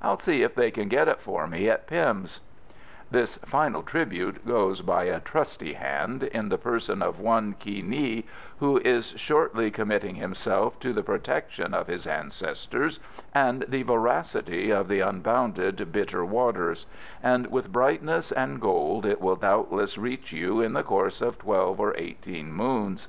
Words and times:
I'll 0.00 0.18
see 0.18 0.42
if 0.42 0.54
they 0.54 0.70
can 0.70 0.88
get 0.88 1.06
it 1.06 1.20
for 1.20 1.46
me 1.46 1.68
at 1.68 1.86
Pimm's." 1.86 2.40
This 3.10 3.36
filial 3.44 3.82
tribute 3.82 4.46
goes 4.46 4.80
by 4.80 5.04
a 5.04 5.20
trusty 5.20 5.74
hand, 5.74 6.22
in 6.22 6.48
the 6.48 6.56
person 6.56 7.02
of 7.02 7.20
one 7.20 7.52
Ki 7.58 7.82
Nihy, 7.82 8.24
who 8.58 8.78
is 8.78 9.12
shortly 9.18 9.70
committing 9.70 10.14
himself 10.14 10.80
to 10.80 10.94
the 10.94 11.02
protection 11.02 11.74
of 11.74 11.88
his 11.88 12.06
ancestors 12.06 13.00
and 13.34 13.66
the 13.68 13.82
voracity 13.82 14.70
of 14.70 14.88
the 14.88 15.00
unbounded 15.00 15.92
Bitter 15.92 16.24
Waters; 16.24 16.86
and 17.22 17.48
with 17.48 17.70
brightness 17.70 18.32
and 18.32 18.62
gold 18.62 19.04
it 19.04 19.20
will 19.20 19.36
doubtless 19.36 19.98
reach 19.98 20.32
you 20.32 20.62
in 20.62 20.72
the 20.72 20.82
course 20.82 21.20
of 21.20 21.36
twelve 21.36 21.78
or 21.78 21.94
eighteen 21.98 22.50
moons. 22.50 23.08